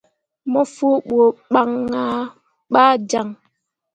[0.51, 1.19] Mo fu ɓu
[1.51, 1.71] ban
[2.03, 2.21] ah
[2.73, 3.27] ɓa gaŋ.